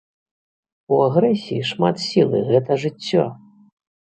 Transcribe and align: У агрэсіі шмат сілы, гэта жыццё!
У 0.95 0.97
агрэсіі 1.07 1.67
шмат 1.73 1.95
сілы, 2.07 2.43
гэта 2.49 2.79
жыццё! 2.87 3.29